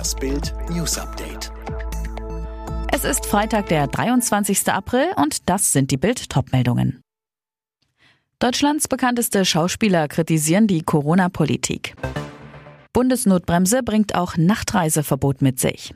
[0.00, 1.52] Das Bild News Update.
[2.90, 4.72] Es ist Freitag, der 23.
[4.72, 7.02] April und das sind die Bild-Top-Meldungen.
[8.38, 11.96] Deutschlands bekannteste Schauspieler kritisieren die Corona-Politik.
[12.94, 15.94] Bundesnotbremse bringt auch Nachtreiseverbot mit sich.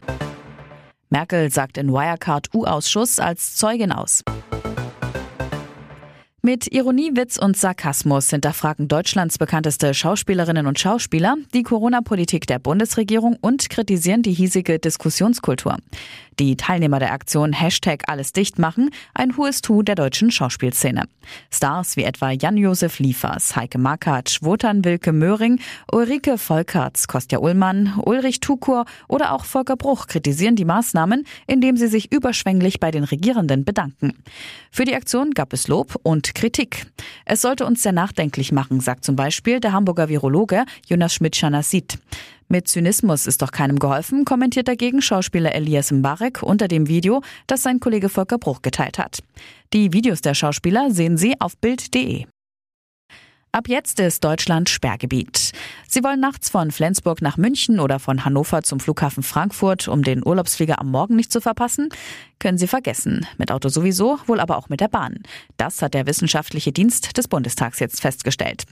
[1.09, 4.23] Merkel sagt in Wirecard-U-Ausschuss als Zeugin aus.
[6.45, 13.39] Mit Ironie, Witz und Sarkasmus hinterfragen Deutschlands bekannteste Schauspielerinnen und Schauspieler die Corona-Politik der Bundesregierung
[13.41, 15.79] und kritisieren die hiesige Diskussionskultur.
[16.39, 21.05] Die Teilnehmer der Aktion Hashtag alles dicht machen, ein hohes Tu der deutschen Schauspielszene.
[21.51, 25.61] Stars wie etwa Jan-Josef Liefers, Heike Makatsch, Wotan Wilke Möhring,
[25.93, 31.89] Ulrike Volkerts, Kostja Ullmann, Ulrich Tukur oder auch Volker Bruch kritisieren die Maßnahmen, indem sie
[31.89, 34.15] sich überschwänglich bei den Regierenden bedanken.
[34.71, 36.87] Für die Aktion gab es Lob und Kritik.
[37.25, 41.99] Es sollte uns sehr nachdenklich machen, sagt zum Beispiel der Hamburger Virologe Jonas Schmidt-Schanasit.
[42.49, 47.63] Mit Zynismus ist doch keinem geholfen, kommentiert dagegen Schauspieler Elias Mbarek unter dem Video, das
[47.63, 49.21] sein Kollege Volker Bruch geteilt hat.
[49.73, 52.27] Die Videos der Schauspieler sehen Sie auf Bild.de.
[53.55, 55.53] Ab jetzt ist Deutschland Sperrgebiet.
[55.95, 60.27] Sie wollen nachts von Flensburg nach München oder von Hannover zum Flughafen Frankfurt, um den
[60.27, 61.89] Urlaubsflieger am Morgen nicht zu verpassen?
[62.41, 63.27] Können Sie vergessen.
[63.39, 65.21] Mit Auto sowieso, wohl aber auch mit der Bahn.
[65.57, 68.65] Das hat der Wissenschaftliche Dienst des Bundestags jetzt festgestellt.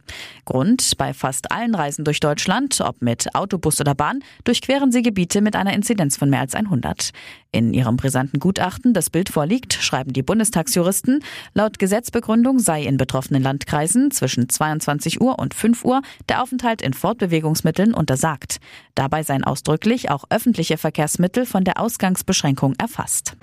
[0.45, 5.41] Grund, bei fast allen Reisen durch Deutschland, ob mit Autobus oder Bahn, durchqueren Sie Gebiete
[5.41, 7.12] mit einer Inzidenz von mehr als 100.
[7.53, 11.23] In ihrem brisanten Gutachten, das Bild vorliegt, schreiben die Bundestagsjuristen,
[11.55, 16.95] laut Gesetzbegründung sei in betroffenen Landkreisen zwischen 22 Uhr und 5 Uhr der Aufenthalt in
[17.13, 18.59] Fortbewegungsmitteln untersagt.
[18.95, 23.37] Dabei seien ausdrücklich auch öffentliche Verkehrsmittel von der Ausgangsbeschränkung erfasst.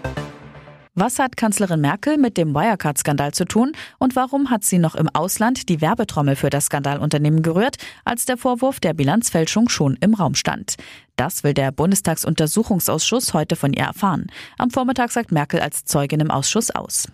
[0.96, 5.08] Was hat Kanzlerin Merkel mit dem Wirecard-Skandal zu tun und warum hat sie noch im
[5.08, 10.34] Ausland die Werbetrommel für das Skandalunternehmen gerührt, als der Vorwurf der Bilanzfälschung schon im Raum
[10.34, 10.76] stand?
[11.16, 14.28] Das will der Bundestagsuntersuchungsausschuss heute von ihr erfahren.
[14.58, 17.08] Am Vormittag sagt Merkel als Zeugin im Ausschuss aus.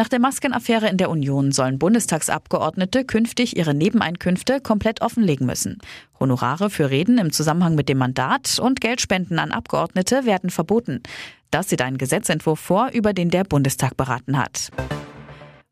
[0.00, 5.76] Nach der Maskenaffäre in der Union sollen Bundestagsabgeordnete künftig ihre Nebeneinkünfte komplett offenlegen müssen.
[6.18, 11.02] Honorare für Reden im Zusammenhang mit dem Mandat und Geldspenden an Abgeordnete werden verboten.
[11.50, 14.70] Das sieht ein Gesetzentwurf vor, über den der Bundestag beraten hat.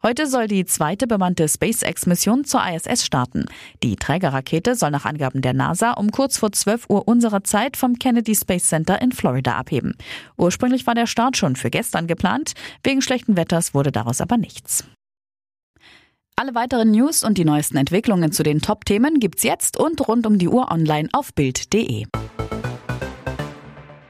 [0.00, 3.46] Heute soll die zweite bemannte SpaceX-Mission zur ISS starten.
[3.82, 7.98] Die Trägerrakete soll nach Angaben der NASA um kurz vor 12 Uhr unserer Zeit vom
[7.98, 9.96] Kennedy Space Center in Florida abheben.
[10.36, 12.52] Ursprünglich war der Start schon für gestern geplant.
[12.84, 14.84] Wegen schlechten Wetters wurde daraus aber nichts.
[16.36, 20.38] Alle weiteren News und die neuesten Entwicklungen zu den Top-Themen gibt's jetzt und rund um
[20.38, 22.06] die Uhr online auf Bild.de.